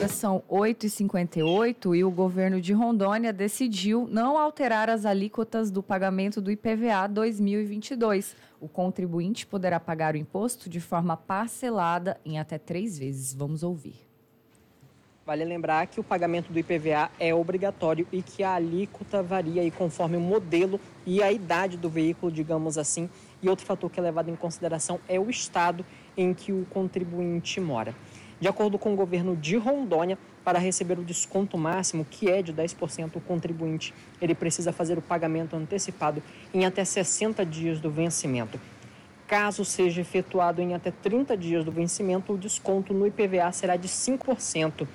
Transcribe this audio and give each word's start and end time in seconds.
Agora 0.00 0.14
são 0.14 0.42
8h58 0.50 1.94
e 1.94 2.02
o 2.02 2.10
governo 2.10 2.58
de 2.58 2.72
Rondônia 2.72 3.34
decidiu 3.34 4.08
não 4.10 4.38
alterar 4.38 4.88
as 4.88 5.04
alíquotas 5.04 5.70
do 5.70 5.82
pagamento 5.82 6.40
do 6.40 6.50
IPVA 6.50 7.06
2022. 7.06 8.34
O 8.58 8.66
contribuinte 8.66 9.46
poderá 9.46 9.78
pagar 9.78 10.14
o 10.14 10.16
imposto 10.16 10.70
de 10.70 10.80
forma 10.80 11.18
parcelada 11.18 12.18
em 12.24 12.38
até 12.38 12.56
três 12.56 12.98
vezes. 12.98 13.34
Vamos 13.34 13.62
ouvir. 13.62 13.92
Vale 15.26 15.44
lembrar 15.44 15.86
que 15.86 16.00
o 16.00 16.02
pagamento 16.02 16.50
do 16.50 16.58
IPVA 16.58 17.10
é 17.20 17.34
obrigatório 17.34 18.08
e 18.10 18.22
que 18.22 18.42
a 18.42 18.54
alíquota 18.54 19.22
varia 19.22 19.60
aí 19.60 19.70
conforme 19.70 20.16
o 20.16 20.20
modelo 20.20 20.80
e 21.04 21.22
a 21.22 21.30
idade 21.30 21.76
do 21.76 21.90
veículo, 21.90 22.32
digamos 22.32 22.78
assim. 22.78 23.06
E 23.42 23.50
outro 23.50 23.66
fator 23.66 23.90
que 23.90 24.00
é 24.00 24.02
levado 24.02 24.30
em 24.30 24.36
consideração 24.36 24.98
é 25.06 25.20
o 25.20 25.28
estado 25.28 25.84
em 26.16 26.32
que 26.32 26.52
o 26.52 26.64
contribuinte 26.70 27.60
mora. 27.60 27.94
De 28.40 28.48
acordo 28.48 28.78
com 28.78 28.94
o 28.94 28.96
governo 28.96 29.36
de 29.36 29.58
Rondônia, 29.58 30.16
para 30.42 30.58
receber 30.58 30.98
o 30.98 31.04
desconto 31.04 31.58
máximo, 31.58 32.06
que 32.08 32.30
é 32.30 32.40
de 32.40 32.54
10%, 32.54 33.16
o 33.16 33.20
contribuinte 33.20 33.92
ele 34.18 34.34
precisa 34.34 34.72
fazer 34.72 34.96
o 34.96 35.02
pagamento 35.02 35.54
antecipado 35.54 36.22
em 36.54 36.64
até 36.64 36.82
60 36.82 37.44
dias 37.44 37.80
do 37.80 37.90
vencimento. 37.90 38.58
Caso 39.26 39.62
seja 39.62 40.00
efetuado 40.00 40.62
em 40.62 40.74
até 40.74 40.90
30 40.90 41.36
dias 41.36 41.64
do 41.66 41.70
vencimento, 41.70 42.32
o 42.32 42.38
desconto 42.38 42.94
no 42.94 43.06
IPVA 43.06 43.52
será 43.52 43.76
de 43.76 43.88
5%. 43.88 44.88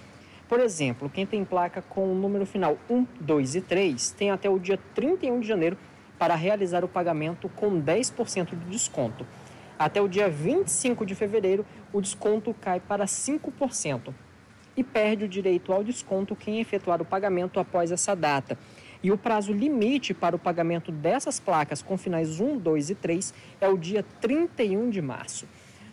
Por 0.50 0.60
exemplo, 0.60 1.08
quem 1.08 1.26
tem 1.26 1.46
placa 1.46 1.84
com 1.84 2.12
o 2.12 2.16
número 2.16 2.48
final 2.48 2.78
1, 2.90 3.06
2 3.20 3.56
e 3.56 3.62
3 3.62 4.10
tem 4.12 4.32
até 4.32 4.50
o 4.50 4.58
dia 4.58 4.80
31 4.96 5.40
de 5.40 5.48
janeiro 5.48 5.78
para 6.18 6.34
realizar 6.34 6.84
o 6.84 6.88
pagamento 6.88 7.48
com 7.50 7.80
10% 7.80 8.50
de 8.50 8.66
desconto. 8.72 9.26
Até 9.78 10.02
o 10.02 10.08
dia 10.08 10.30
25 10.30 11.06
de 11.06 11.14
fevereiro, 11.16 11.66
o 11.92 12.00
desconto 12.00 12.54
cai 12.54 12.80
para 12.80 13.06
5% 13.06 14.14
e 14.78 14.84
perde 14.84 15.26
o 15.26 15.28
direito 15.28 15.74
ao 15.74 15.84
desconto 15.84 16.36
quem 16.36 16.60
efetuar 16.60 17.02
o 17.02 17.06
pagamento 17.06 17.60
após 17.60 17.92
essa 17.92 18.16
data. 18.16 18.58
E 19.04 19.12
o 19.12 19.18
prazo 19.18 19.54
limite 19.54 20.14
para 20.14 20.36
o 20.36 20.40
pagamento 20.40 20.92
dessas 20.92 21.40
placas 21.40 21.82
com 21.82 21.98
finais 21.98 22.40
1, 22.40 22.58
2 22.58 22.90
e 22.90 22.96
3 22.96 23.34
é 23.62 23.68
o 23.68 23.78
dia 23.78 24.04
31 24.22 24.90
de 24.90 25.02
março. 25.02 25.46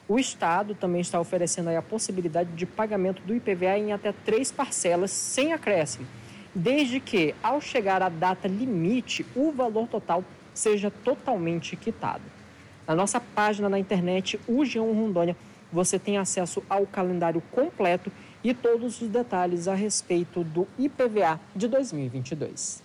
O 0.09 0.19
Estado 0.19 0.75
também 0.75 1.01
está 1.01 1.21
oferecendo 1.21 1.71
a 1.71 1.83
possibilidade 1.83 2.51
de 2.53 2.67
pagamento 2.67 3.23
do 3.23 3.35
IPVA 3.35 3.79
em 3.79 3.93
até 3.93 4.13
três 4.13 4.51
parcelas 4.51 5.11
sem 5.11 5.53
acréscimo, 5.53 6.07
desde 6.55 7.01
que, 7.01 7.35
ao 7.43 7.61
chegar 7.61 8.03
à 8.03 8.09
data 8.09 8.49
limite, 8.49 9.25
o 9.35 9.53
valor 9.53 9.89
total 9.89 10.25
seja 10.55 10.91
totalmente 10.91 11.77
quitado. 11.77 12.42
Na 12.87 12.95
nossa 12.95 13.21
página 13.21 13.69
na 13.69 13.79
internet, 13.79 14.41
o 14.47 14.59
G1 14.63 14.95
Rondônia, 14.95 15.37
você 15.73 15.99
tem 15.99 16.19
acesso 16.19 16.63
ao 16.69 16.87
calendário 16.87 17.43
completo 17.53 18.11
e 18.45 18.53
todos 18.53 19.01
os 19.01 19.09
detalhes 19.09 19.69
a 19.69 19.75
respeito 19.75 20.43
do 20.45 20.67
IPVA 20.79 21.41
de 21.55 21.69
2022. 21.69 22.83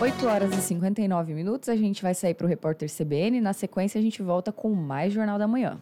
8 0.00 0.26
horas 0.26 0.56
e 0.56 0.62
59 0.62 1.34
minutos, 1.34 1.68
a 1.68 1.76
gente 1.76 2.02
vai 2.02 2.14
sair 2.14 2.32
para 2.32 2.46
o 2.46 2.48
repórter 2.48 2.88
CBN. 2.90 3.38
Na 3.38 3.52
sequência, 3.52 3.98
a 3.98 4.02
gente 4.02 4.22
volta 4.22 4.50
com 4.50 4.70
mais 4.70 5.12
Jornal 5.12 5.38
da 5.38 5.46
Manhã. 5.46 5.78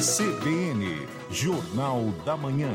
CBN, 0.00 1.06
Jornal 1.30 2.06
da 2.26 2.36
Manhã. 2.36 2.72